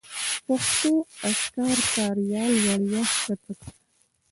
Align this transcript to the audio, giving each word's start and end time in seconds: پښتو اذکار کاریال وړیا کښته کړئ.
پښتو 0.45 0.91
اذکار 1.29 1.77
کاریال 1.93 2.53
وړیا 2.63 3.01
کښته 3.11 3.33
کړئ. 3.61 3.73